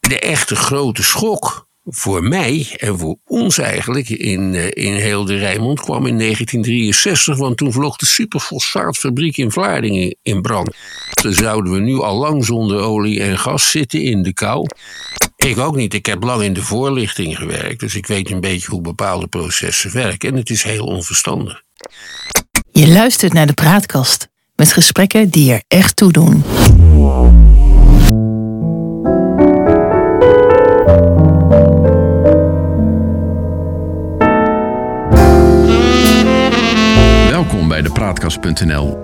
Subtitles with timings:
[0.00, 5.36] De echte grote schok voor mij en voor ons eigenlijk in, eh, in heel de
[5.36, 10.76] Rijnmond kwam in 1963, want toen vloog de superfosfaatfabriek in Vlaardingen in brand.
[11.22, 14.66] Dan zouden we nu al lang zonder olie en gas zitten in de kou.
[15.36, 15.94] Ik ook niet.
[15.94, 19.92] Ik heb lang in de voorlichting gewerkt, dus ik weet een beetje hoe bepaalde processen
[19.92, 21.62] werken en het is heel onverstandig.
[22.72, 26.44] Je luistert naar de praatkast met gesprekken die er echt toe doen.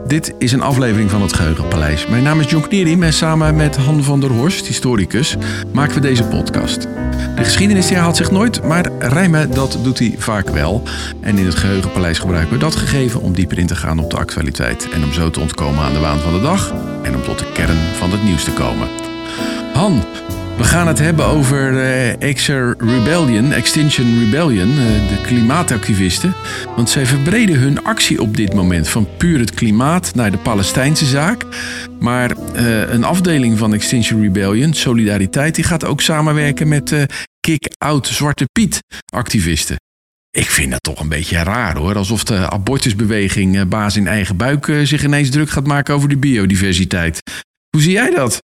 [0.07, 2.07] Dit is een aflevering van het Geheugenpaleis.
[2.07, 5.37] Mijn naam is John Knierim en samen met Han van der Horst, historicus,
[5.73, 6.83] maken we deze podcast.
[7.37, 10.83] De geschiedenis die haalt zich nooit, maar rijmen dat doet hij vaak wel.
[11.21, 14.17] En in het Geheugenpaleis gebruiken we dat gegeven om dieper in te gaan op de
[14.17, 14.89] actualiteit.
[14.93, 17.53] En om zo te ontkomen aan de waan van de dag en om tot de
[17.53, 18.89] kern van het nieuws te komen.
[19.73, 20.05] Han,
[20.61, 24.77] we gaan het hebben over uh, Exer Rebellion, Extinction Rebellion, uh,
[25.09, 26.35] de klimaatactivisten.
[26.77, 31.05] Want zij verbreden hun actie op dit moment van puur het klimaat naar de Palestijnse
[31.05, 31.45] zaak.
[32.01, 37.07] Maar uh, een afdeling van Extinction Rebellion, Solidariteit, die gaat ook samenwerken met
[37.41, 38.81] Kick-Out Zwarte Piet
[39.15, 39.77] activisten.
[40.31, 41.97] Ik vind dat toch een beetje raar hoor.
[41.97, 47.21] Alsof de abortusbeweging baas in eigen buik zich ineens druk gaat maken over de biodiversiteit.
[47.71, 48.41] Hoe zie jij dat?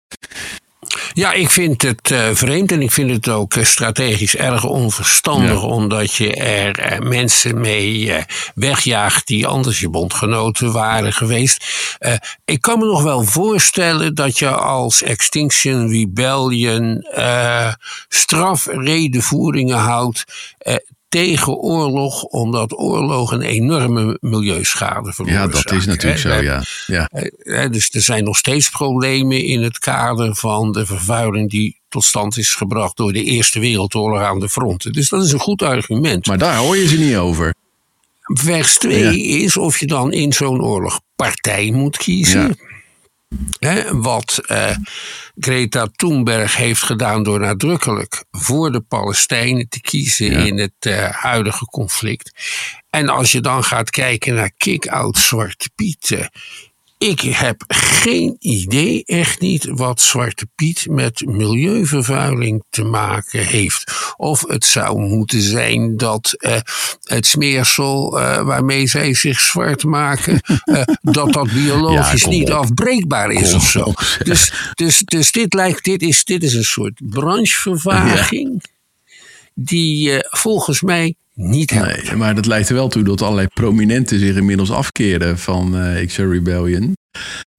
[1.12, 5.60] Ja, ik vind het uh, vreemd en ik vind het ook uh, strategisch erg onverstandig,
[5.60, 5.66] ja.
[5.66, 8.12] omdat je er uh, mensen mee
[8.54, 11.64] wegjaagt die anders je bondgenoten waren geweest.
[12.44, 17.06] ik kan me nog wel voorstellen dat je als Extinction Rebellion
[18.08, 20.24] strafredenvoeringen houdt
[21.08, 25.54] tegen oorlog, omdat oorlog een enorme milieuschade veroorzaakt.
[25.54, 26.62] Ja, dat is natuurlijk zo, ja.
[26.86, 27.08] ja.
[27.68, 32.38] Dus er zijn nog steeds problemen in het kader van de vervuiling die tot stand
[32.38, 34.92] is gebracht door de Eerste Wereldoorlog aan de fronten.
[34.92, 36.26] Dus dat is een goed argument.
[36.26, 37.54] Maar daar hoor je ze niet over.
[38.22, 39.44] Vers 2 ja.
[39.44, 42.40] is of je dan in zo'n oorlog partij moet kiezen.
[42.40, 42.65] Ja.
[43.58, 44.76] He, wat uh,
[45.34, 50.38] Greta Thunberg heeft gedaan door nadrukkelijk voor de Palestijnen te kiezen ja.
[50.38, 52.32] in het uh, huidige conflict.
[52.90, 56.28] En als je dan gaat kijken naar kick-out Zwarte Piet.
[56.98, 63.92] Ik heb geen idee, echt niet, wat Zwarte Piet met milieuvervuiling te maken heeft.
[64.16, 66.56] Of het zou moeten zijn dat uh,
[67.02, 70.82] het smeersel uh, waarmee zij zich zwart maken, uh,
[71.16, 73.80] dat dat biologisch ja, niet afbreekbaar is kom of zo.
[73.80, 78.50] Op, dus, dus, dus dit lijkt, dit is, dit is een soort branchevervaging.
[78.52, 78.74] Ja.
[79.54, 81.70] Die volgens mij niet.
[81.70, 86.06] Nee, maar dat leidt er wel toe dat allerlei prominenten zich inmiddels afkeren van uh,
[86.06, 86.94] Rebellion.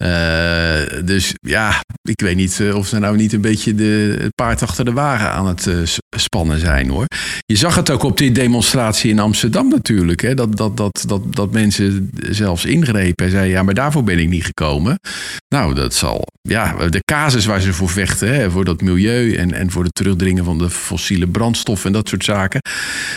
[0.03, 4.61] Uh, dus ja, ik weet niet uh, of ze nou niet een beetje de, paard
[4.61, 5.77] achter de wagen aan het uh,
[6.09, 7.05] spannen zijn hoor.
[7.45, 10.21] Je zag het ook op die demonstratie in Amsterdam natuurlijk.
[10.21, 14.19] Hè, dat, dat, dat, dat, dat mensen zelfs ingrepen en zeiden: ja, maar daarvoor ben
[14.19, 14.99] ik niet gekomen.
[15.47, 16.27] Nou, dat zal.
[16.41, 19.95] Ja, de casus waar ze voor vechten, hè, voor dat milieu en, en voor het
[19.95, 22.61] terugdringen van de fossiele brandstoffen en dat soort zaken.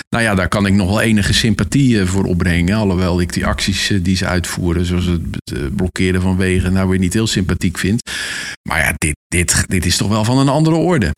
[0.09, 2.77] Nou ja, daar kan ik nog wel enige sympathie voor opbrengen.
[2.77, 7.13] Alhoewel ik die acties die ze uitvoeren, zoals het blokkeren van wegen nou weer niet
[7.13, 8.03] heel sympathiek vind.
[8.63, 11.15] Maar ja, dit, dit, dit is toch wel van een andere orde.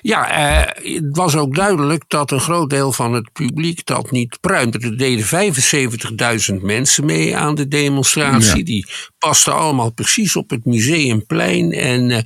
[0.00, 4.40] Ja, eh, het was ook duidelijk dat een groot deel van het publiek dat niet
[4.40, 4.78] pruimde.
[4.78, 5.52] Er deden
[6.54, 8.58] 75.000 mensen mee aan de demonstratie.
[8.58, 8.64] Ja.
[8.64, 8.86] Die
[9.18, 11.72] pasten allemaal precies op het museumplein.
[11.72, 12.18] En uh,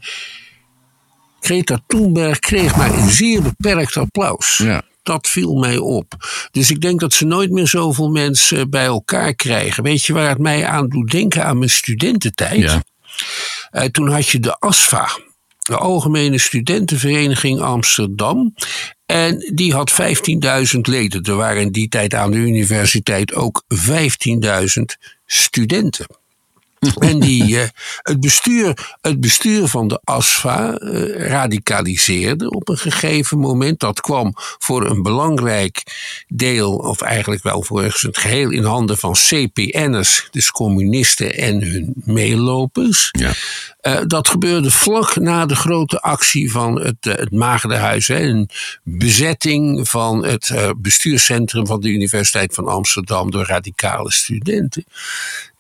[1.41, 4.57] Greta Thunberg kreeg maar een zeer beperkt applaus.
[4.57, 4.83] Ja.
[5.05, 6.15] Dat viel mij op.
[6.51, 9.83] Dus ik denk dat ze nooit meer zoveel mensen bij elkaar krijgen.
[9.83, 12.61] Weet je waar het mij aan doet denken aan mijn studententijd?
[12.61, 12.83] Ja.
[13.73, 15.19] Uh, toen had je de ASFA,
[15.59, 18.55] de Algemene Studentenvereniging Amsterdam.
[19.07, 21.23] En die had 15.000 leden.
[21.23, 24.83] Er waren in die tijd aan de universiteit ook 15.000
[25.27, 26.07] studenten.
[26.99, 27.63] En die, uh,
[28.03, 33.81] het, bestuur, het bestuur van de ASFA uh, radicaliseerde op een gegeven moment.
[33.81, 35.83] Dat kwam voor een belangrijk
[36.29, 41.93] deel, of eigenlijk wel voor het geheel, in handen van CPN'ers, dus communisten en hun
[41.95, 43.09] meelopers.
[43.11, 43.33] Ja.
[43.83, 48.09] Uh, dat gebeurde vlak na de grote actie van het, het Maagdenhuis.
[48.09, 48.51] Hè, een
[48.83, 54.85] bezetting van het bestuurscentrum van de Universiteit van Amsterdam door radicale studenten.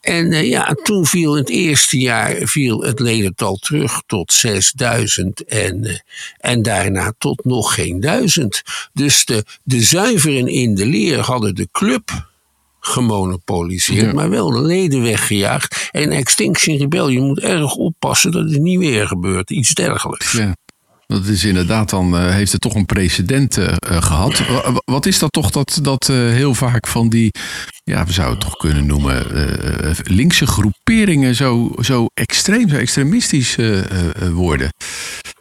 [0.04, 5.44] En uh, ja, toen viel in het eerste jaar viel het ledental terug tot 6000
[5.44, 5.98] en, uh,
[6.36, 8.62] en daarna tot nog geen duizend.
[8.92, 12.32] Dus de, de zuiveren in de leer hadden de club
[12.80, 14.12] gemonopoliseerd, ja.
[14.12, 15.88] maar wel de leden weggejaagd.
[15.90, 20.32] En Extinction Rebellion moet erg oppassen dat het niet weer gebeurt, iets dergelijks.
[20.32, 20.56] Ja.
[21.14, 24.42] Dat is inderdaad, dan uh, heeft het toch een precedent uh, gehad.
[24.84, 27.30] Wat is dat toch dat, dat heel vaak van die,
[27.84, 29.26] ja, we zouden het toch kunnen noemen,
[30.02, 33.56] linkse groeperingen zo, zo extreem, zo extremistisch
[34.32, 34.72] worden?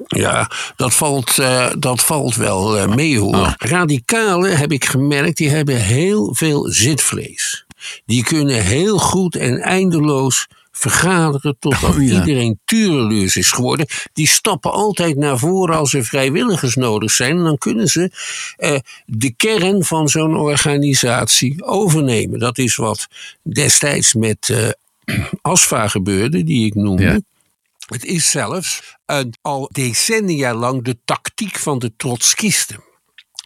[0.08, 1.36] Ja, dat valt,
[1.80, 3.36] dat valt wel mee hoor.
[3.36, 3.52] Oh.
[3.58, 7.66] Radicalen heb ik gemerkt, die hebben heel veel zitvlees.
[8.06, 13.86] Die kunnen heel goed en eindeloos vergaderen totdat oh, iedereen tureluurs is geworden.
[14.14, 17.38] Die stappen altijd naar voren als er vrijwilligers nodig zijn.
[17.38, 18.12] En dan kunnen ze
[18.58, 22.40] eh, de kern van zo'n organisatie overnemen.
[22.40, 23.08] Dat is wat
[23.42, 24.70] destijds met uh,
[25.42, 27.24] ASFA gebeurde, die ik noemde.
[27.88, 32.84] Het is zelfs een, al decennia lang de tactiek van de trotskisten.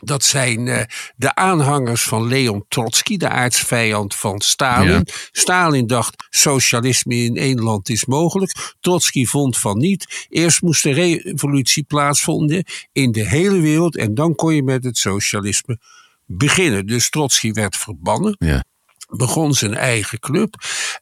[0.03, 0.81] Dat zijn uh,
[1.15, 5.07] de aanhangers van Leon Trotsky, de aardsvijand van Stalin.
[5.31, 8.75] Stalin dacht: socialisme in één land is mogelijk.
[8.79, 10.27] Trotsky vond van niet.
[10.29, 14.97] Eerst moest de revolutie plaatsvinden in de hele wereld en dan kon je met het
[14.97, 15.79] socialisme
[16.25, 16.85] beginnen.
[16.85, 18.35] Dus Trotsky werd verbannen.
[18.39, 18.63] Ja.
[19.09, 20.55] Begon zijn eigen club.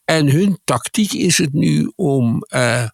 [0.05, 2.87] En hun tactiek is het nu om uh,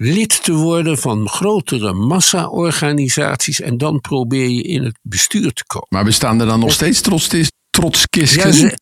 [0.00, 5.86] lid te worden van grotere massa-organisaties en dan probeer je in het bestuur te komen.
[5.90, 7.00] Maar bestaan er dan nog steeds
[7.70, 8.60] trotskisten?
[8.60, 8.76] Ja,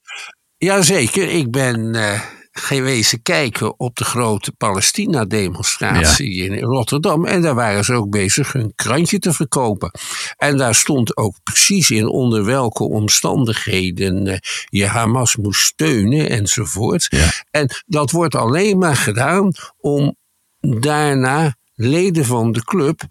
[0.58, 2.20] Jazeker, ik ben uh,
[2.50, 7.24] geweest kijken op de grote Palestina-demonstratie in Rotterdam.
[7.24, 9.90] En daar waren ze ook bezig hun krantje te verkopen.
[10.36, 17.06] En daar stond ook precies in onder welke omstandigheden uh, je Hamas moest steunen enzovoort.
[17.08, 17.28] Ja.
[17.50, 20.16] En dat wordt alleen maar gedaan om
[20.60, 23.02] daarna leden van de club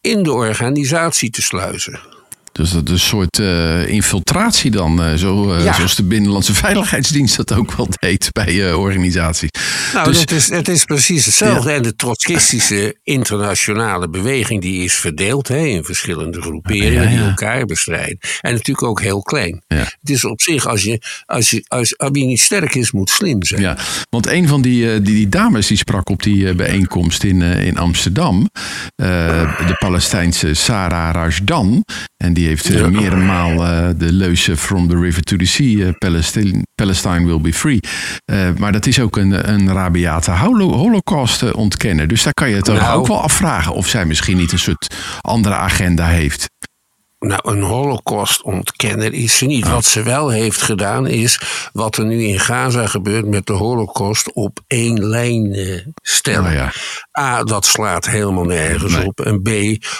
[0.00, 2.15] in de organisatie te sluizen.
[2.56, 5.74] Dus dat is een soort uh, infiltratie dan, uh, zo, uh, ja.
[5.74, 9.50] zoals de Binnenlandse Veiligheidsdienst dat ook wel deed bij organisaties.
[9.92, 11.70] Nou, dus, het, is, het is precies hetzelfde.
[11.70, 11.76] Ja.
[11.76, 17.64] En de trotskistische internationale beweging die is verdeeld hè, in verschillende groeperingen ja, die elkaar
[17.64, 18.18] bestrijden.
[18.40, 19.62] En natuurlijk ook heel klein.
[19.66, 23.44] Het is op zich, als je, als je, als, je niet sterk is, moet slim
[23.44, 23.60] zijn.
[23.60, 23.76] Ja,
[24.10, 28.50] want een van die, die, die dames die sprak op die bijeenkomst in, in Amsterdam,
[28.96, 31.84] de Palestijnse Sarah Rajdan,
[32.16, 35.88] en die heeft uh, meermaal uh, de leuze From the River to the Sea, uh,
[35.98, 37.80] Palestine, Palestine will be free.
[38.56, 42.08] maar dat is ook een, een rabiate holocaust ontkennen.
[42.08, 44.94] Dus daar kan je het nou, ook wel afvragen of zij misschien niet een soort
[45.20, 46.46] andere agenda heeft.
[47.18, 49.64] Nou, een holocaust-ontkenner is ze niet.
[49.64, 49.72] Oh.
[49.72, 51.40] Wat ze wel heeft gedaan is
[51.72, 56.50] wat er nu in Gaza gebeurt met de holocaust op één lijn eh, stellen.
[56.50, 56.72] Oh ja.
[57.18, 59.20] A, dat slaat helemaal nergens op.
[59.20, 59.50] En B,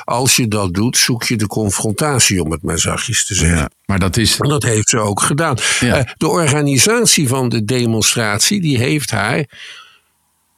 [0.05, 3.59] als je dat doet, zoek je de confrontatie, om het maar zachtjes te zeggen.
[3.59, 4.37] Ja, maar dat is.
[4.37, 5.57] Dat heeft ze ook gedaan.
[5.81, 5.99] Ja.
[5.99, 9.45] Uh, de organisatie van de demonstratie, die heeft haar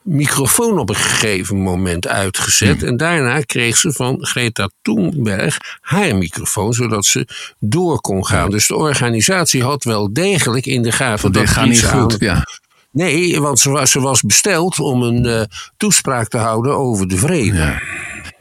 [0.08, 2.82] microfoon op een gegeven moment uitgezet.
[2.82, 7.28] En daarna kreeg ze van Greta Thunberg haar microfoon, zodat ze
[7.58, 8.50] door kon gaan.
[8.50, 12.16] Dus de organisatie had wel degelijk in de gaten dat, dat gaat niet goed.
[12.18, 12.46] Ja.
[12.90, 15.42] Nee, want ze was, ze was besteld om een uh,
[15.76, 17.56] toespraak te houden over de vrede.
[17.56, 17.80] Ja.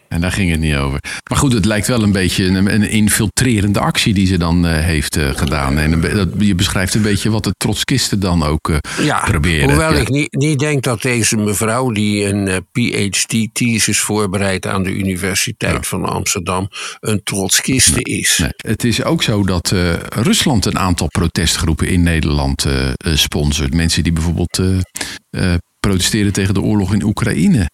[0.08, 1.00] En daar ging het niet over.
[1.30, 4.72] Maar goed, het lijkt wel een beetje een, een infiltrerende actie die ze dan uh,
[4.72, 5.78] heeft uh, gedaan.
[5.78, 9.70] En dat, je beschrijft een beetje wat de trotskisten dan ook uh, ja, proberen.
[9.70, 10.00] Hoewel ja.
[10.00, 15.82] ik niet, niet denk dat deze mevrouw die een PhD-thesis voorbereidt aan de Universiteit ja.
[15.82, 16.68] van Amsterdam
[17.00, 18.38] een trotskiste nee, is.
[18.38, 18.52] Nee.
[18.58, 19.74] Het is ook zo dat
[20.10, 22.66] Rusland een aantal protestgroepen in Nederland
[22.98, 23.74] sponsort.
[23.74, 24.62] Mensen die bijvoorbeeld
[25.80, 27.70] protesteren tegen de oorlog in Oekraïne.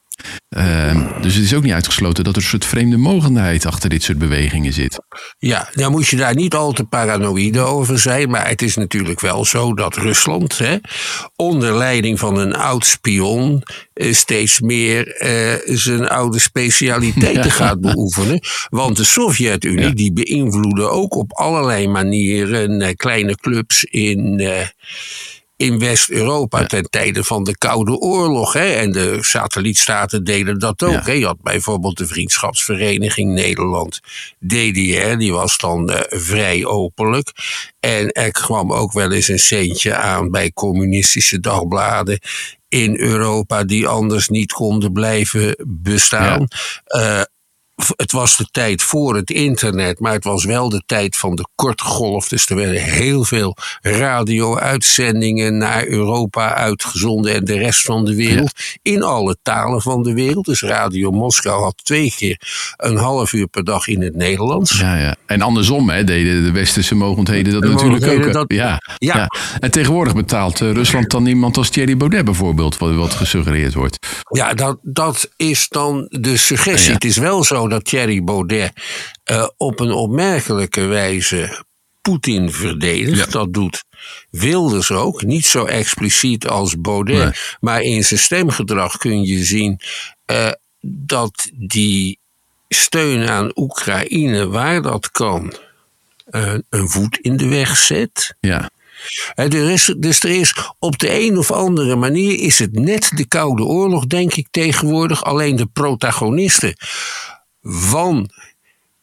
[0.58, 4.04] Uh, dus het is ook niet uitgesloten dat er een soort vreemde mogendheid achter dit
[4.04, 5.00] soort bewegingen zit.
[5.38, 8.30] Ja, dan moet je daar niet al te paranoïde over zijn.
[8.30, 10.78] Maar het is natuurlijk wel zo dat Rusland, hè,
[11.36, 17.50] onder leiding van een oud spion, eh, steeds meer uh, zijn oude specialiteiten ja.
[17.64, 18.40] gaat beoefenen.
[18.70, 19.94] Want de Sovjet-Unie, ja.
[19.94, 24.42] die beïnvloedde ook op allerlei manieren uh, kleine clubs in
[25.56, 26.66] in West-Europa ja.
[26.66, 28.54] ten tijde van de Koude Oorlog.
[28.54, 28.72] Hè?
[28.72, 30.92] En de satellietstaten deden dat ook.
[30.92, 31.02] Ja.
[31.04, 31.12] Hè?
[31.12, 34.00] Je had bijvoorbeeld de Vriendschapsvereniging Nederland,
[34.40, 37.32] DDR, die was dan uh, vrij openlijk.
[37.80, 42.20] En er kwam ook wel eens een centje aan bij communistische dagbladen
[42.74, 46.48] in Europa die anders niet konden blijven bestaan.
[46.84, 47.20] Ja.
[47.20, 47.24] Uh,
[47.96, 51.48] het was de tijd voor het internet, maar het was wel de tijd van de
[51.56, 52.28] korte golf.
[52.28, 58.52] Dus er werden heel veel radio-uitzendingen naar Europa uitgezonden en de rest van de wereld.
[58.82, 60.46] In alle talen van de wereld.
[60.46, 62.38] Dus Radio Moskou had twee keer
[62.78, 64.80] een half uur per dag in het Nederlands.
[64.80, 65.16] Ja, ja.
[65.26, 68.34] En andersom hè, deden de westerse mogendheden dat de natuurlijk ook.
[68.34, 69.16] Dat, ja, ja.
[69.16, 69.28] ja,
[69.60, 74.08] En tegenwoordig betaalt uh, Rusland dan iemand als Thierry Baudet bijvoorbeeld, wat, wat gesuggereerd wordt.
[74.30, 76.94] Ja, dat, dat is dan de suggestie.
[76.94, 78.72] Het is wel zo dat Thierry Baudet
[79.32, 81.64] uh, op een opmerkelijke wijze
[82.02, 83.32] Poetin verdedigt.
[83.32, 83.84] Dat doet
[84.30, 85.24] Wilders ook.
[85.24, 87.58] Niet zo expliciet als Baudet.
[87.60, 89.80] Maar in zijn stemgedrag kun je zien
[90.32, 90.52] uh,
[90.82, 92.20] dat die
[92.68, 95.54] steun aan Oekraïne, waar dat kan,
[96.32, 98.36] uh, een voet in de weg zet.
[98.40, 98.70] Ja.
[99.36, 103.26] Er is, dus er is op de een of andere manier is het net de
[103.28, 105.24] Koude Oorlog, denk ik tegenwoordig.
[105.24, 106.76] Alleen de protagonisten
[107.64, 108.30] van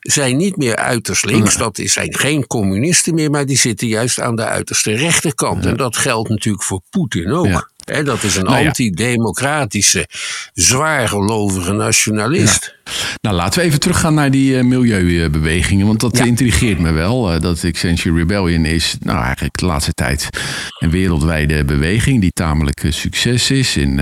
[0.00, 1.56] zijn niet meer uiterst links.
[1.56, 5.66] Dat zijn geen communisten meer, maar die zitten juist aan de uiterste rechterkant.
[5.66, 7.70] En dat geldt natuurlijk voor Poetin ook.
[8.04, 10.08] dat is een nou antidemocratische,
[10.52, 12.78] zwaargelovige nationalist.
[13.20, 15.86] Nou, laten we even teruggaan naar die uh, milieubewegingen.
[15.86, 17.34] Want dat intrigeert me wel.
[17.34, 20.28] Uh, dat Extinction Rebellion is, nou eigenlijk de laatste tijd
[20.78, 22.20] een wereldwijde beweging.
[22.20, 23.76] Die tamelijk uh, succes is.
[23.76, 24.00] In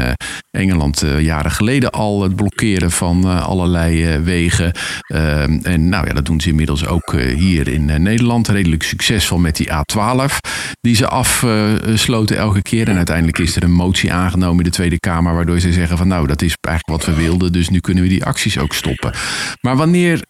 [0.50, 4.72] Engeland jaren geleden al het blokkeren van allerlei wegen.
[5.06, 8.48] Ehm, en nou ja, dat doen ze inmiddels ook hier in Nederland.
[8.48, 10.36] Redelijk succesvol met die A12.
[10.80, 12.88] Die ze afsloten elke keer.
[12.88, 15.34] En uiteindelijk is er een motie aangenomen in de Tweede Kamer.
[15.34, 17.52] Waardoor ze zeggen van nou, dat is eigenlijk wat we wilden.
[17.52, 19.12] Dus nu kunnen we die acties ook stoppen.
[19.60, 20.20] Maar wanneer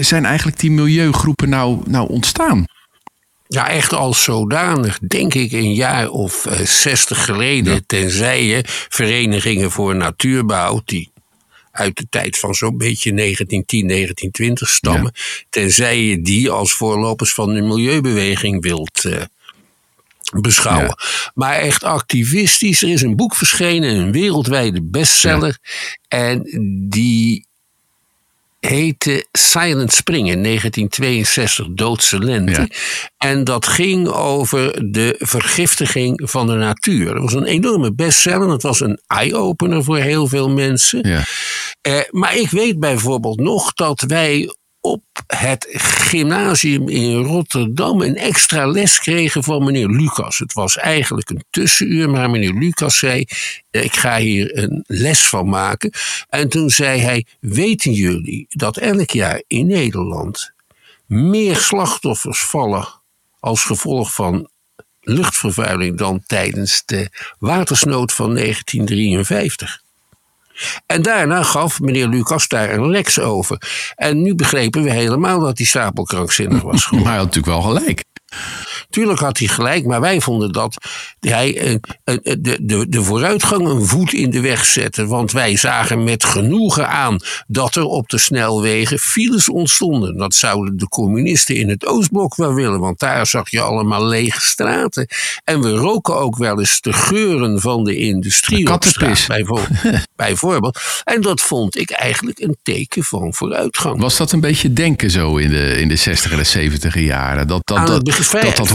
[0.00, 2.64] zijn eigenlijk die milieugroepen nou, nou ontstaan?
[3.48, 7.86] Ja, echt als zodanig, denk ik, een jaar of uh, zestig geleden.
[7.86, 11.10] Tenzij je verenigingen voor natuurbouw, die
[11.70, 15.12] uit de tijd van zo'n beetje 1910, 1920 stammen.
[15.50, 19.22] Tenzij je die als voorlopers van de milieubeweging wilt uh,
[20.40, 20.96] beschouwen.
[21.34, 22.82] Maar echt activistisch.
[22.82, 25.58] Er is een boek verschenen, een wereldwijde bestseller.
[26.08, 26.42] En
[26.88, 27.46] die
[28.60, 32.70] heette Silent Spring in 1962, Doodse Lente.
[33.16, 37.14] En dat ging over de vergiftiging van de natuur.
[37.14, 38.50] Dat was een enorme bestseller.
[38.50, 41.08] Het was een eye-opener voor heel veel mensen.
[41.08, 41.24] Ja.
[41.80, 48.66] Eh, maar ik weet bijvoorbeeld nog dat wij op het gymnasium in Rotterdam een extra
[48.66, 50.38] les kregen van meneer Lucas.
[50.38, 53.24] Het was eigenlijk een tussenuur, maar meneer Lucas zei:
[53.70, 55.90] Ik ga hier een les van maken.
[56.28, 60.52] En toen zei hij: Weten jullie dat elk jaar in Nederland
[61.06, 62.88] meer slachtoffers vallen
[63.40, 64.48] als gevolg van
[65.00, 69.82] luchtvervuiling dan tijdens de watersnood van 1953?
[70.86, 73.62] En daarna gaf meneer Lucas daar een lex over.
[73.94, 76.90] En nu begrepen we helemaal dat hij stapelkrankzinnig was.
[76.90, 78.04] maar hij had natuurlijk wel gelijk.
[78.90, 80.76] Tuurlijk had hij gelijk, maar wij vonden dat
[81.20, 85.06] hij eh, eh, eh, de, de, de vooruitgang een voet in de weg zette.
[85.06, 90.16] Want wij zagen met genoegen aan dat er op de snelwegen files ontstonden.
[90.16, 94.40] Dat zouden de communisten in het Oostblok wel willen, want daar zag je allemaal lege
[94.40, 95.06] straten.
[95.44, 99.68] En we roken ook wel eens de geuren van de industrie de op straat, bijvoorbeeld,
[100.16, 100.78] bijvoorbeeld.
[101.04, 104.00] En dat vond ik eigenlijk een teken van vooruitgang.
[104.00, 107.46] Was dat een beetje denken zo in de, in de 60 en de 70 jaren?
[107.46, 108.68] Dat dat, dat, dat, dat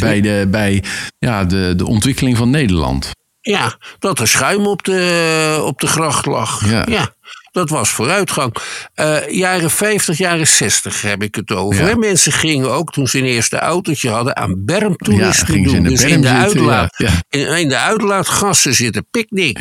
[0.00, 0.82] bij, de, bij
[1.18, 3.10] ja, de, de ontwikkeling van Nederland.
[3.40, 6.70] Ja, dat er schuim op de, op de gracht lag.
[6.70, 7.14] ja.
[7.56, 8.56] Dat was vooruitgang.
[8.94, 11.88] Uh, jaren 50, jaren 60 heb ik het over.
[11.88, 11.96] Ja.
[11.96, 15.74] Mensen gingen ook toen ze een eerste autootje hadden aan bermtoerisme ja, doen.
[15.74, 17.10] In de dus in de, uitlaat, ja.
[17.28, 19.60] in, in, de uitlaatgassen zitten picknick.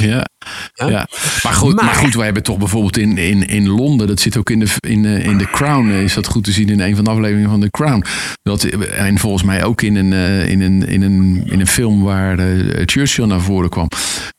[0.74, 0.90] Ja.
[0.90, 1.08] Ja.
[1.44, 4.50] Maar, goed, maar, goed, wij hebben toch bijvoorbeeld in, in, in Londen, dat zit ook
[4.50, 7.10] in de, in, in de Crown, is dat goed te zien in een van de
[7.10, 8.04] afleveringen van The Crown.
[8.42, 12.04] Dat, en volgens mij ook in een, eh, in een, in een, in een film
[12.04, 12.38] waar
[12.86, 13.88] Churchill naar voren kwam.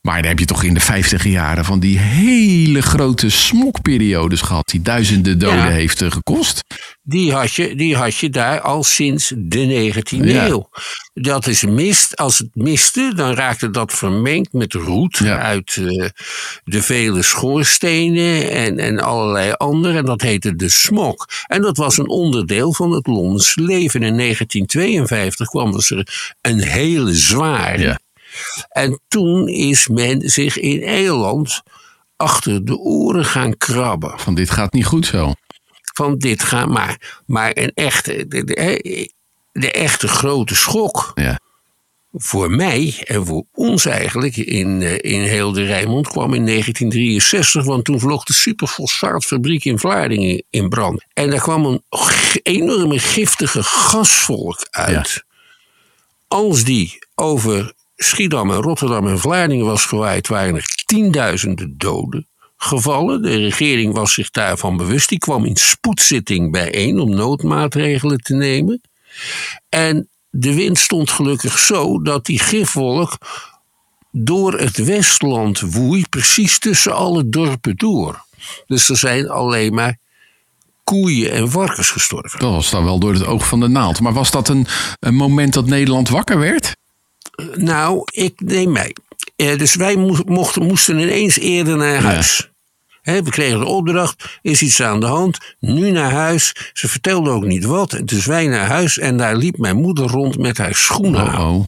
[0.01, 4.67] Maar dan heb je toch in de 50 jaren van die hele grote smokperiodes gehad,
[4.67, 6.61] die duizenden doden heeft gekost.
[7.09, 10.69] Die had, je, die had je daar al sinds de 19e eeuw.
[11.13, 12.15] Dat is mist.
[12.15, 16.09] Als het mistte, dan raakte dat vermengd met roet uit uh,
[16.63, 19.97] de vele schoorstenen en, en allerlei andere.
[19.97, 21.27] En dat heette de smok.
[21.47, 24.03] En dat was een onderdeel van het Londense leven.
[24.03, 26.07] In 1952 kwam er
[26.41, 27.99] een hele zware.
[28.69, 31.61] En toen is men zich in Nederland
[32.15, 34.19] achter de oren gaan krabben.
[34.19, 35.33] Van dit gaat niet goed zo.
[35.97, 37.21] Van dit gaat maar.
[37.25, 39.11] Maar een echte, de, de,
[39.51, 41.11] de echte grote schok.
[41.15, 41.39] Ja.
[42.13, 47.63] Voor mij en voor ons eigenlijk in, eh, in heel de Rijnmond kwam in 1963,
[47.63, 51.05] want toen vloog de superfosfaatfabriek in Vlaardingen in brand.
[51.13, 51.83] En daar kwam een
[52.43, 55.23] enorme giftige gasvolk uit.
[56.27, 62.27] Als die over Schiedam en Rotterdam en Vlaardingen was gewaaid, waren er tienduizenden doden
[62.57, 63.21] gevallen.
[63.21, 65.09] De regering was zich daarvan bewust.
[65.09, 68.81] Die kwam in spoedzitting bijeen om noodmaatregelen te nemen.
[69.69, 73.17] En de wind stond gelukkig zo dat die gifwolk
[74.11, 78.25] door het Westland woei, precies tussen alle dorpen door.
[78.67, 79.97] Dus er zijn alleen maar
[80.83, 82.39] koeien en varkens gestorven.
[82.39, 83.99] Dat was dan wel door het oog van de naald.
[83.99, 84.67] Maar was dat een,
[84.99, 86.75] een moment dat Nederland wakker werd?
[87.55, 88.95] Nou, ik neem mij.
[89.37, 92.51] Eh, dus wij mochten, moesten ineens eerder naar huis.
[93.03, 96.71] we kregen de opdracht, is iets aan de hand, nu naar huis.
[96.73, 100.37] Ze vertelde ook niet wat, dus wij naar huis en daar liep mijn moeder rond
[100.37, 101.63] met haar schoenen oh, aan.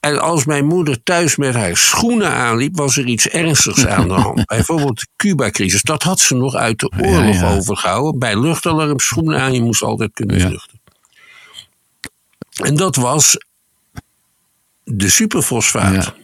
[0.00, 4.14] En als mijn moeder thuis met haar schoenen aanliep, was er iets ernstigs aan de
[4.14, 4.46] hand.
[4.56, 5.82] Bijvoorbeeld de Cuba-crisis.
[5.82, 8.18] Dat had ze nog uit de oorlog overgehouden.
[8.18, 10.80] Bij luchtalarm, schoenen aan, je moest altijd kunnen vluchten.
[12.62, 13.36] En dat was
[14.92, 16.14] de superfosfaat.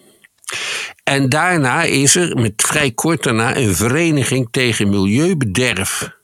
[1.04, 6.14] En daarna is er, met vrij kort daarna, een vereniging tegen milieubederf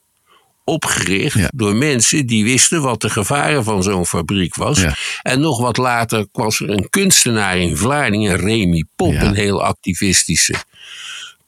[0.65, 4.85] opgericht door mensen die wisten wat de gevaren van zo'n fabriek was.
[5.23, 10.55] En nog wat later was er een kunstenaar in Vlaardingen, Remy Pop, een heel activistische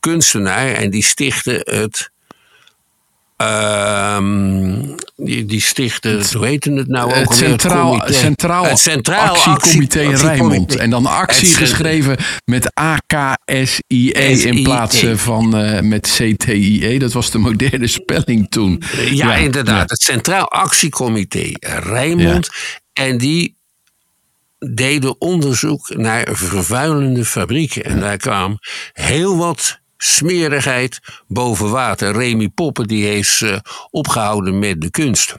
[0.01, 0.73] kunstenaar.
[0.73, 2.11] En die stichtte het
[3.37, 7.29] Um, die, die stichten, hoe heet het nou ook?
[7.29, 10.77] Het Centraal, het Centraal, het Centraal Actiecomité Rijnmond.
[10.77, 16.99] En dan actie geschreven met A-K-S-I-E in plaats van uh, met C-T-I-E.
[16.99, 18.83] Dat was de moderne spelling toen.
[18.97, 19.91] Ja, ja inderdaad.
[19.91, 22.49] Het Centraal Actiecomité Rijnmond.
[22.93, 23.57] En die
[24.59, 27.85] deden onderzoek naar vervuilende fabrieken.
[27.85, 28.59] En daar kwam
[28.93, 32.17] heel wat smerigheid boven water.
[32.17, 33.59] Remy Poppen die is uh,
[33.91, 35.37] opgehouden met de kunst.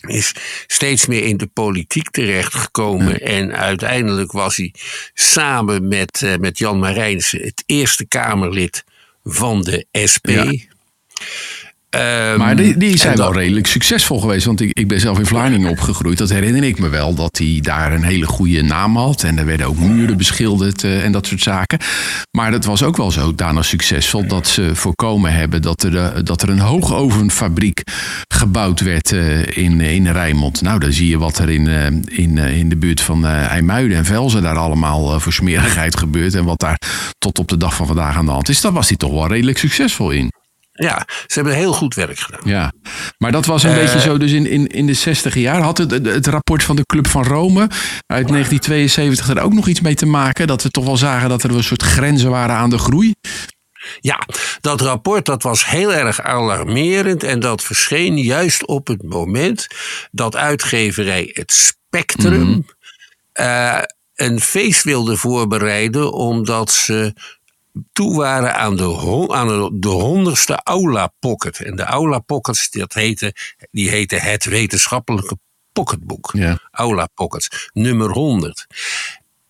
[0.00, 0.34] Is
[0.66, 3.20] steeds meer in de politiek terechtgekomen.
[3.20, 4.74] En uiteindelijk was hij
[5.14, 8.84] samen met, uh, met Jan Marijnissen het eerste Kamerlid
[9.24, 10.28] van de SP.
[10.28, 10.52] Ja.
[11.90, 14.46] Um, maar die, die zijn wel redelijk succesvol geweest.
[14.46, 16.18] Want ik, ik ben zelf in Vlaardingen opgegroeid.
[16.18, 17.14] Dat herinner ik me wel.
[17.14, 19.22] Dat hij daar een hele goede naam had.
[19.22, 21.78] En er werden ook muren beschilderd uh, en dat soort zaken.
[22.30, 24.26] Maar het was ook wel zo daarna succesvol.
[24.26, 27.82] Dat ze voorkomen hebben dat er, uh, dat er een hoogovenfabriek
[28.28, 30.62] gebouwd werd uh, in, in Rijnmond.
[30.62, 31.66] Nou, dan zie je wat er in,
[32.08, 36.34] in, in de buurt van IJmuiden en Velzen daar allemaal voor smerigheid gebeurt.
[36.34, 36.80] En wat daar
[37.18, 38.60] tot op de dag van vandaag aan de hand is.
[38.60, 40.35] Daar was hij toch wel redelijk succesvol in.
[40.76, 42.40] Ja, ze hebben heel goed werk gedaan.
[42.44, 42.72] Ja,
[43.18, 45.60] maar dat was een uh, beetje zo dus in, in, in de 60 jaar.
[45.60, 47.60] Had het, het rapport van de Club van Rome
[48.06, 50.46] uit 1972 er ook nog iets mee te maken?
[50.46, 53.14] Dat we toch wel zagen dat er een soort grenzen waren aan de groei?
[54.00, 54.26] Ja,
[54.60, 59.66] dat rapport dat was heel erg alarmerend en dat verscheen juist op het moment
[60.10, 62.64] dat uitgeverij Het Spectrum mm -hmm.
[63.46, 63.82] uh,
[64.14, 67.14] een feest wilde voorbereiden omdat ze
[67.92, 71.60] toe waren aan de, aan de, honderdste Aula Pocket.
[71.60, 73.34] En de Aula Pockets, dat heette,
[73.70, 75.38] die heette het wetenschappelijke
[75.72, 76.30] pocketboek.
[76.32, 76.60] Ja.
[76.70, 78.66] Aula Pockets, nummer 100.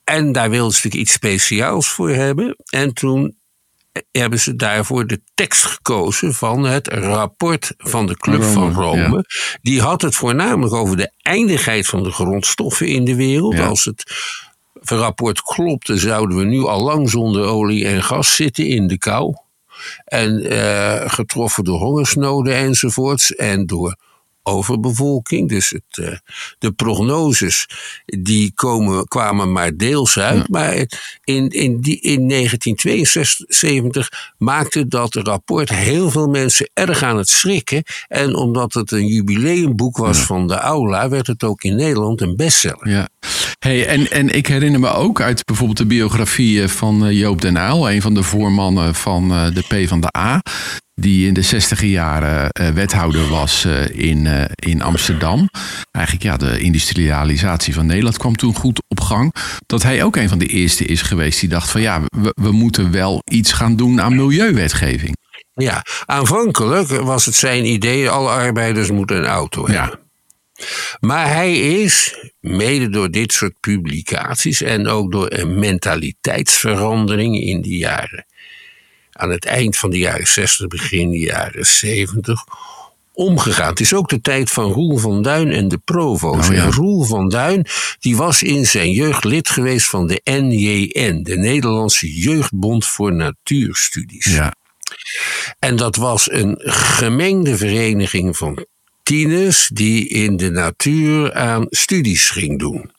[0.05, 2.57] En daar wilden ze natuurlijk iets speciaals voor hebben.
[2.71, 3.37] En toen
[4.12, 9.25] hebben ze daarvoor de tekst gekozen van het rapport van de Club van Rome.
[9.62, 13.59] Die had het voornamelijk over de eindigheid van de grondstoffen in de wereld.
[13.59, 14.12] Als het
[14.90, 19.35] rapport klopte, zouden we nu al lang zonder olie en gas zitten in de kou.
[20.05, 23.35] En uh, getroffen door hongersnoden enzovoorts.
[23.35, 23.96] En door
[24.47, 25.49] overbevolking.
[25.49, 26.17] Dus het, uh,
[26.59, 27.69] de prognoses
[28.05, 30.49] die komen, kwamen maar deels uit.
[30.49, 30.75] Maar
[31.25, 37.83] in, in, die, in 1972 maakte dat rapport heel veel mensen erg aan het schrikken.
[38.09, 42.37] En omdat het een jubileumboek was van de aula, werd het ook in Nederland een
[42.37, 42.89] bestseller.
[42.89, 43.09] Ja.
[43.59, 47.57] Hey, en, en ik herinner me ook uit bijvoorbeeld de biografie van eh, Joop den
[47.57, 50.43] Uyl, een van de voormannen van eh, de P van de A
[51.01, 55.49] die in de 60 jaren uh, wethouder was uh, in, uh, in Amsterdam.
[55.91, 59.35] Eigenlijk ja, de industrialisatie van Nederland kwam toen goed op gang.
[59.67, 62.53] Dat hij ook een van de eerste is geweest die dacht van ja, we, we
[62.53, 65.17] moeten wel iets gaan doen aan milieuwetgeving.
[65.55, 69.99] Ja, aanvankelijk was het zijn idee, alle arbeiders moeten een auto hebben.
[70.55, 70.65] Ja.
[71.01, 77.79] Maar hij is, mede door dit soort publicaties en ook door een mentaliteitsverandering in die
[77.79, 78.27] jaren
[79.17, 82.45] aan het eind van de jaren 60, begin de jaren 70
[83.13, 83.69] omgegaan.
[83.69, 86.49] Het is ook de tijd van Roel van Duin en de provo's.
[86.49, 87.67] Oh, En Roel van Duin
[87.99, 94.25] die was in zijn jeugd lid geweest van de NJN, de Nederlandse Jeugdbond voor Natuurstudies.
[94.25, 94.55] Ja.
[95.59, 98.67] En dat was een gemengde vereniging van
[99.03, 102.91] tieners die in de natuur aan studies ging doen.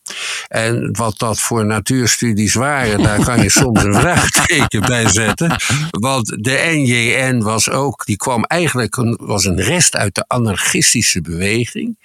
[0.48, 5.56] En wat dat voor natuurstudies waren, daar kan je soms een vraagteken bij zetten.
[5.89, 11.22] Want de NJN was ook, die kwam eigenlijk, een, was een rest uit de anarchistische
[11.22, 11.98] beweging.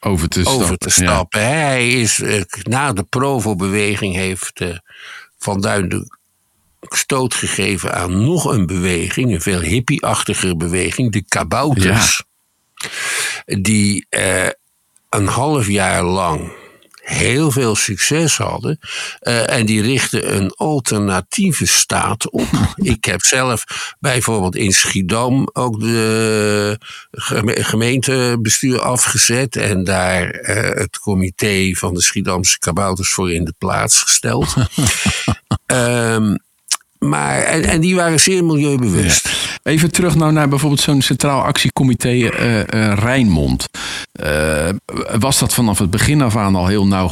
[0.00, 0.78] over te over stappen.
[0.78, 1.40] Te stappen.
[1.40, 4.76] Hij is uh, na de Provo-beweging heeft uh,
[5.38, 6.18] Van Duin de
[6.80, 12.22] stoot gegeven aan nog een beweging, een veel hippie-achtige beweging, de Kabouters.
[12.74, 12.88] Ja.
[13.60, 14.06] Die
[15.10, 16.52] een half jaar lang
[17.10, 18.78] heel veel succes hadden.
[19.22, 22.48] Uh, en die richten een alternatieve staat op.
[22.76, 23.64] Ik heb zelf
[23.98, 26.78] bijvoorbeeld in Schiedam ook de
[27.60, 29.56] gemeentebestuur afgezet.
[29.56, 34.54] En daar uh, het comité van de Schiedamse kabouters voor in de plaats gesteld.
[35.66, 36.38] um,
[37.00, 39.28] maar, en, en die waren zeer milieubewust.
[39.62, 43.68] Even terug nou naar bijvoorbeeld zo'n Centraal Actiecomité uh, uh, Rijnmond.
[44.24, 44.68] Uh,
[45.18, 47.08] was dat vanaf het begin af aan al heel nauw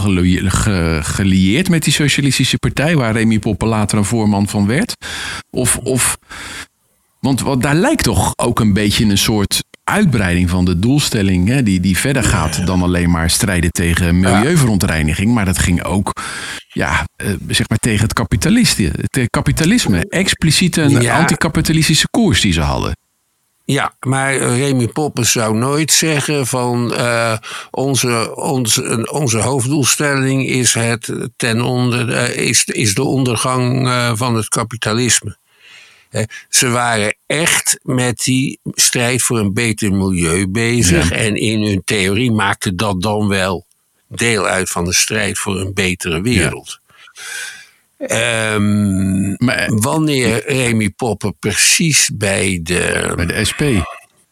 [1.02, 4.96] gelieerd met die Socialistische Partij, waar Remy Poppen later een voorman van werd?
[5.50, 6.18] Of, of
[7.20, 11.62] want, want daar lijkt toch ook een beetje een soort uitbreiding van de doelstelling, hè,
[11.62, 15.34] die, die verder gaat dan alleen maar strijden tegen milieuverontreiniging.
[15.34, 16.12] Maar dat ging ook
[16.68, 18.92] ja, uh, zeg maar tegen het kapitalisme.
[19.10, 20.06] Het kapitalisme.
[20.08, 21.18] Expliciet een ja.
[21.18, 22.96] anticapitalistische koers die ze hadden.
[23.64, 27.36] Ja, maar Remy Poppens zou nooit zeggen van uh,
[27.70, 34.34] onze, onze, onze hoofddoelstelling is, het ten onder, uh, is, is de ondergang uh, van
[34.34, 35.36] het kapitalisme.
[36.48, 41.10] Ze waren echt met die strijd voor een beter milieu bezig.
[41.10, 41.16] Ja.
[41.16, 43.66] En in hun theorie maakte dat dan wel
[44.08, 46.80] deel uit van de strijd voor een betere wereld.
[47.98, 48.52] Ja.
[48.54, 53.62] Um, maar, wanneer Remy Popper precies bij de, bij de SP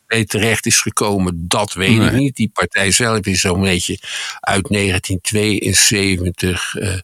[0.06, 2.06] terecht is gekomen, dat weet nee.
[2.06, 2.36] ik niet.
[2.36, 3.98] Die partij zelf is zo'n beetje
[4.40, 6.74] uit 1972.
[6.74, 6.94] Uh,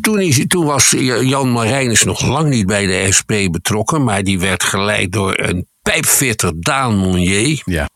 [0.00, 4.38] toen, is, toen was Jan Marijnus nog lang niet bij de SP betrokken, maar die
[4.38, 7.62] werd geleid door een pijpfitter Daan Monnier.
[7.64, 7.88] Ja.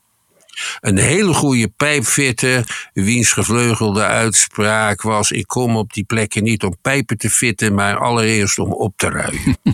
[0.79, 6.77] Een hele goede pijpfitter, wiens gevleugelde uitspraak was: Ik kom op die plekken niet om
[6.81, 9.57] pijpen te fitten, maar allereerst om op te ruien.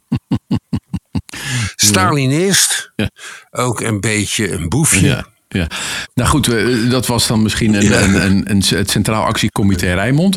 [1.75, 3.09] Stalinist, ja.
[3.51, 5.07] ook een beetje een boefje.
[5.07, 5.25] Ja.
[5.47, 5.67] Ja,
[6.13, 6.51] nou goed,
[6.89, 8.01] dat was dan misschien een, ja.
[8.01, 10.35] een, een, een, het Centraal Actiecomité Rijnmond,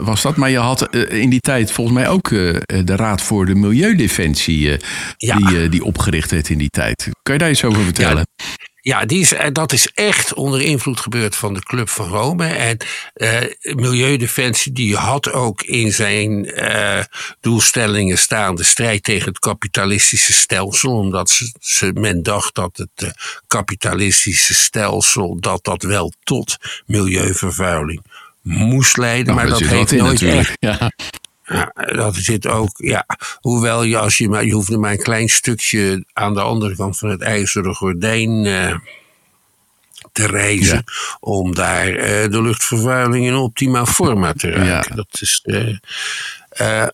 [0.00, 0.36] was dat.
[0.36, 4.78] Maar je had in die tijd volgens mij ook de Raad voor de Milieudefensie,
[5.16, 5.36] ja.
[5.36, 7.08] die, die opgericht werd in die tijd.
[7.22, 8.26] Kan je daar iets over vertellen?
[8.34, 8.68] Ja.
[8.80, 12.46] Ja, die is, dat is echt onder invloed gebeurd van de Club van Rome.
[12.46, 12.78] En
[13.14, 13.40] uh,
[13.74, 17.00] Milieudefensie die had ook in zijn uh,
[17.40, 20.92] doelstellingen staan de strijd tegen het kapitalistische stelsel.
[20.92, 23.12] Omdat ze, ze, men dacht dat het
[23.46, 28.02] kapitalistische stelsel dat dat wel tot milieuvervuiling
[28.42, 29.34] moest leiden.
[29.34, 30.52] Nou, maar dat heeft nooit echt.
[30.58, 30.90] Ja.
[31.52, 33.06] Ja, dat zit ook, ja.
[33.40, 36.98] Hoewel je, als je maar, je hoeft maar een klein stukje aan de andere kant
[36.98, 38.76] van het ijzeren gordijn uh,
[40.12, 40.82] te reizen.
[40.86, 40.92] Ja.
[41.20, 44.66] om daar uh, de luchtvervuiling in optima forma te ruiken.
[44.88, 44.94] Ja.
[44.94, 45.42] Dat is.
[45.44, 46.86] Uh,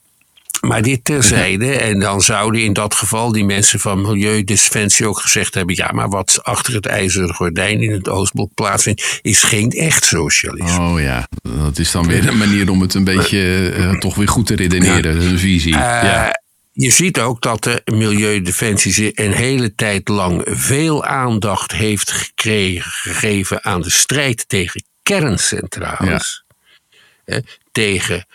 [0.66, 1.72] maar dit terzijde.
[1.72, 6.08] En dan zouden in dat geval die mensen van Milieudefensie ook gezegd hebben: ja, maar
[6.08, 10.80] wat achter het ijzeren gordijn in het Oostblok plaatsvindt, is geen echt socialisme.
[10.80, 14.28] Oh ja, dat is dan weer een manier om het een beetje uh, toch weer
[14.28, 15.30] goed te redeneren, ja.
[15.30, 15.72] een visie.
[15.72, 16.40] Uh, ja.
[16.72, 23.64] Je ziet ook dat de Milieudefensie een hele tijd lang veel aandacht heeft gekregen, gegeven
[23.64, 26.44] aan de strijd tegen kerncentrales.
[27.24, 27.40] Ja.
[27.72, 28.26] tegen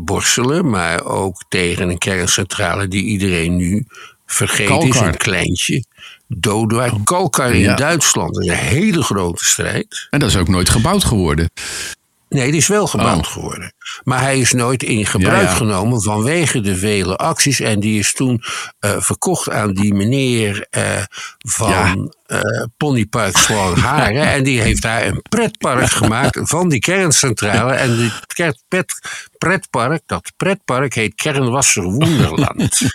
[0.00, 3.86] borstelen, maar ook tegen een kerncentrale die iedereen nu
[4.26, 4.88] vergeet Kalkar.
[4.88, 5.84] is, een kleintje.
[6.26, 6.92] Doodwaard.
[6.92, 7.04] Oh.
[7.04, 7.76] Kalkar in ja.
[7.76, 10.06] Duitsland, een hele grote strijd.
[10.10, 11.50] En dat is ook nooit gebouwd geworden.
[12.28, 13.32] Nee, die is wel gebouwd oh.
[13.32, 13.72] geworden.
[14.04, 15.54] Maar hij is nooit in gebruik ja, ja.
[15.54, 17.60] genomen vanwege de vele acties.
[17.60, 18.42] En die is toen
[18.80, 21.02] uh, verkocht aan die meneer uh,
[21.38, 21.94] van ja.
[22.26, 23.36] uh, Ponypark
[23.80, 24.22] Haren.
[24.22, 27.72] en die heeft daar een pretpark gemaakt van die kerncentrale.
[27.72, 28.12] En die
[28.68, 28.92] pret,
[29.38, 32.78] pretpark, dat pretpark heet Kernwasser Wonderland.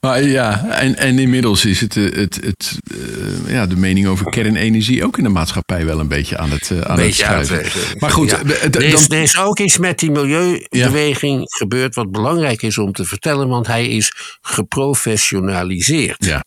[0.00, 5.04] Maar ja, en, en inmiddels is het, het, het, uh, ja, de mening over kernenergie
[5.04, 7.98] ook in de maatschappij wel een beetje aan het, uh, aan beetje het schuiven.
[7.98, 8.42] Maar goed, ja.
[8.42, 11.44] er, is, er, is, ook iets met die milieubeweging ja.
[11.46, 16.24] gebeurd wat belangrijk is om te vertellen, want hij is geprofessionaliseerd.
[16.24, 16.44] Ja.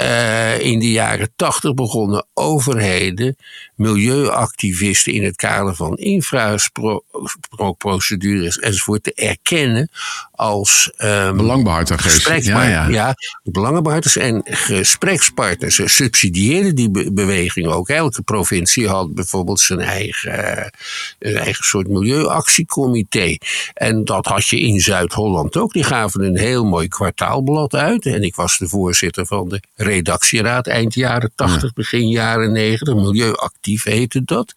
[0.00, 3.36] Uh, in de jaren tachtig begonnen overheden
[3.74, 9.88] milieuactivisten in het kader van infrasprookprocedures enzovoort te erkennen
[10.34, 12.44] als um, belangbehartigers.
[12.44, 12.88] Ja, ja.
[12.88, 15.74] ja, belangenbehartigers en gesprekspartners.
[15.74, 17.88] Ze subsidieerden die be beweging ook.
[17.88, 20.72] Elke provincie had bijvoorbeeld zijn eigen,
[21.18, 23.36] een eigen soort milieuactiecomité.
[23.74, 25.72] En dat had je in Zuid-Holland ook.
[25.72, 28.06] Die gaven een heel mooi kwartaalblad uit.
[28.06, 32.94] En ik was de voorzitter van de redactieraad eind jaren 80, begin jaren 90.
[32.94, 34.54] Milieuactief heette dat.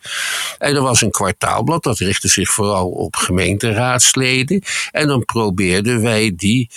[0.57, 4.61] En er was een kwartaalblad, dat richtte zich vooral op gemeenteraadsleden.
[4.91, 5.25] En dan
[5.67, 6.69] probeerden wij die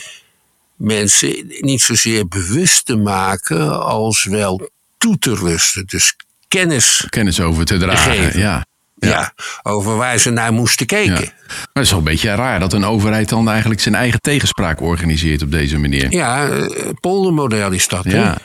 [0.76, 5.87] mensen niet zozeer bewust te maken als wel toe te rusten.
[5.87, 6.16] Dus
[6.48, 8.38] kennis, kennis over te dragen.
[8.38, 8.64] Ja.
[8.98, 9.09] Ja.
[9.09, 9.33] ja.
[9.62, 11.12] over waar ze naar moesten kijken.
[11.14, 14.81] Maar het is wel een beetje raar dat een overheid dan eigenlijk zijn eigen tegenspraak
[14.81, 16.12] organiseert op deze manier.
[16.12, 16.66] Ja, uh,
[17.00, 18.05] poldermodel is dat.
[18.05, 18.38] Ja.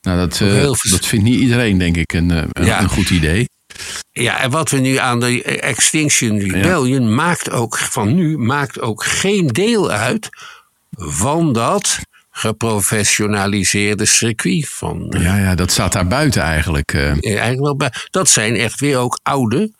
[0.00, 3.48] Nou, dat, uh, dat vindt niet iedereen, denk ik, een, een, een goed idee.
[4.12, 9.04] Ja, en wat we nu aan de Extinction Rebellion maakt ook van nu maakt ook
[9.04, 10.28] geen deel uit
[10.90, 11.98] van dat
[12.30, 14.68] geprofessionaliseerde circuit.
[14.68, 16.92] Van, ja, ja, dat staat daar buiten eigenlijk.
[16.92, 17.02] Uh.
[17.02, 17.92] eigenlijk wel bij.
[18.10, 19.72] Dat zijn echt weer ook oude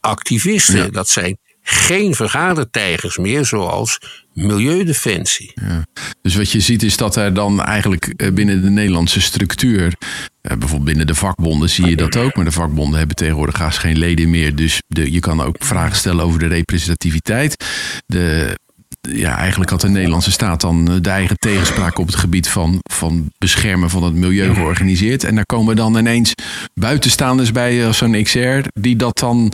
[0.00, 0.92] activisten.
[0.92, 3.98] Dat zijn geen vergadertijgers meer, zoals
[4.32, 5.52] Milieudefensie.
[5.54, 5.86] Ja.
[6.22, 9.94] Dus wat je ziet is dat er dan eigenlijk eh, binnen de Nederlandse structuur,
[10.40, 13.78] eh, bijvoorbeeld binnen de vakbonden zie je dat ook, maar de vakbonden hebben tegenwoordig haast
[13.78, 14.56] geen leden meer.
[14.56, 17.64] Dus de, je kan ook vragen stellen over de representativiteit.
[18.06, 18.58] De,
[19.00, 23.30] ja, eigenlijk had de Nederlandse staat dan de eigen tegenspraak op het gebied van, van
[23.38, 25.24] beschermen van het milieu georganiseerd.
[25.24, 26.34] En daar komen dan ineens
[26.74, 29.52] buitenstaanders bij, als zo'n XR, die dat dan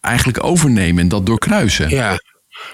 [0.00, 1.88] eigenlijk overnemen en dat doorkruisen.
[1.88, 2.18] Ja,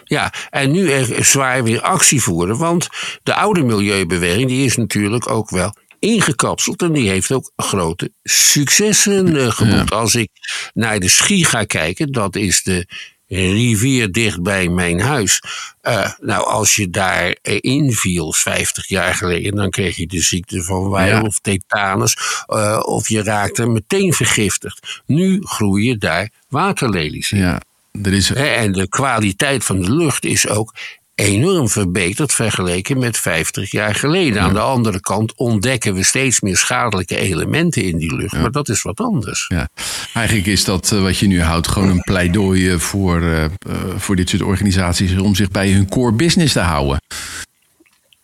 [0.05, 2.59] ja, en nu er zwaar weer actie voeren.
[2.59, 2.89] Want
[3.23, 6.83] de oude milieubeweging die is natuurlijk ook wel ingekapseld.
[6.83, 9.93] En die heeft ook grote successen uh, geboekt.
[9.93, 10.31] Als ik
[10.75, 12.87] naar de Schie ga kijken, dat is de
[13.29, 15.43] rivier dicht bij mijn huis.
[15.83, 20.89] Uh, nou, als je daar inviel 50 jaar geleden, dan kreeg je de ziekte van
[20.89, 21.23] Weil ja.
[21.23, 22.17] of tetanus.
[22.49, 25.03] Uh, of je raakte meteen vergiftigd.
[25.07, 27.39] Nu groeien daar waterlelies in.
[27.39, 27.61] Ja.
[28.03, 28.33] Er is...
[28.33, 30.75] En de kwaliteit van de lucht is ook
[31.17, 34.43] enorm verbeterd vergeleken met 50 jaar geleden.
[34.43, 38.69] Aan de andere kant ontdekken we steeds meer schadelijke elementen in die lucht, maar dat
[38.69, 39.45] is wat anders.
[39.49, 39.69] Ja.
[40.15, 43.49] Eigenlijk is dat uh, wat je nu houdt gewoon een pleidooi voor, uh, uh,
[43.97, 47.01] voor dit soort organisaties om zich bij hun core business te houden.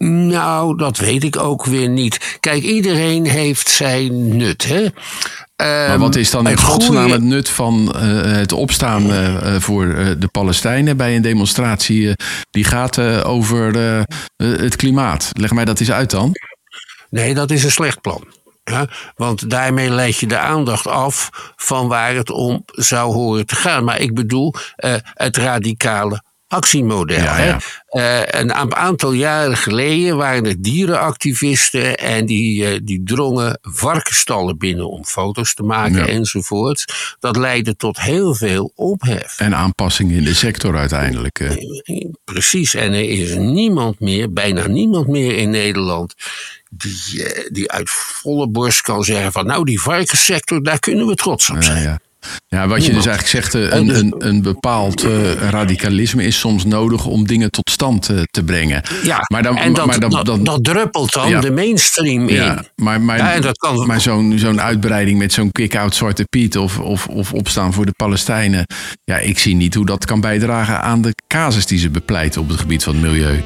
[0.09, 2.37] Nou, dat weet ik ook weer niet.
[2.41, 4.69] Kijk, iedereen heeft zijn nut.
[4.69, 4.87] Hè?
[5.63, 9.87] Maar wat is dan in godsnaam het nut van uh, het opstaan uh, voor
[10.19, 12.15] de Palestijnen bij een demonstratie
[12.51, 13.75] die gaat over
[14.37, 15.31] het klimaat?
[15.33, 16.33] Leg mij dat eens uit dan.
[17.11, 18.25] Nee, dat is een slecht plan.
[19.15, 23.85] Want daarmee leid je de aandacht af van waar het om zou horen te gaan.
[23.85, 24.55] Maar ik bedoel
[25.15, 26.23] het radicale
[26.53, 27.23] actiemodel.
[27.23, 27.61] Ja,
[27.93, 34.91] Uh, een aantal jaren geleden waren er dierenactivisten en die, uh, die drongen varkenstallen binnen
[34.91, 36.07] om foto's te maken ja.
[36.07, 36.95] enzovoort.
[37.19, 39.39] Dat leidde tot heel veel ophef.
[39.39, 41.41] En aanpassingen in de sector uiteindelijk.
[41.41, 41.51] Uh.
[42.25, 46.15] Precies, en er is niemand meer, bijna niemand meer in Nederland
[46.71, 51.51] die, die uit volle borst kan zeggen van nou die varkenssector, daar kunnen we trots
[51.51, 51.83] op zijn.
[51.83, 52.01] Ja, ja,
[52.49, 57.07] wat je dus eigenlijk zegt, eh, een, een, een bepaald uh, radicalisme is soms nodig
[57.07, 58.83] om dingen tot stand uh, te brengen.
[59.03, 62.29] Ja, maar dan, en dat, maar dan, dat, dan, dat druppelt dan ja, de mainstream
[62.29, 62.35] in.
[62.35, 66.57] Ja, maar maar, ja, dat kan, maar zo'n zo'n uitbreiding met zo'n kick-out Zwarte Piet
[66.57, 68.67] of, of, of opstaan voor de Palestijnen.
[69.05, 72.49] Ja, ik zie niet hoe dat kan bijdragen aan de casus die ze bepleiten op
[72.49, 73.43] het gebied van het milieu.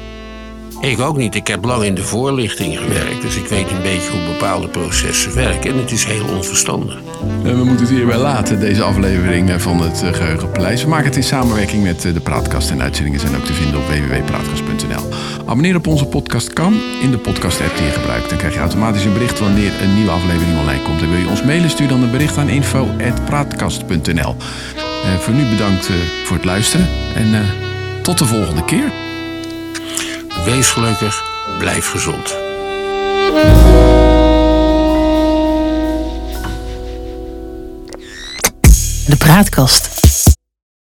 [0.81, 1.35] Ik ook niet.
[1.35, 5.35] Ik heb lang in de voorlichting gewerkt, dus ik weet een beetje hoe bepaalde processen
[5.35, 5.71] werken.
[5.71, 6.99] En het is heel onverstandig.
[7.43, 10.83] We moeten het hierbij laten, deze aflevering van het eh, Geheugenpaleis.
[10.83, 12.69] We maken het in samenwerking met eh, de Praatkast.
[12.69, 15.09] En uitzendingen zijn ook te vinden op www.praatkast.nl.
[15.45, 18.29] Abonneer op onze podcast kan in de podcast-app die je gebruikt.
[18.29, 21.01] Dan krijg je automatisch een bericht wanneer een nieuwe aflevering online komt.
[21.01, 24.35] En wil je ons mailen, stuur dan een bericht aan info.praatkast.nl.
[24.35, 25.89] Uh, voor nu bedankt
[26.23, 27.45] voor het luisteren en
[28.01, 29.06] tot de volgende keer.
[30.47, 31.23] Wees gelukkig,
[31.57, 32.27] blijf gezond.
[39.07, 39.89] De praatkast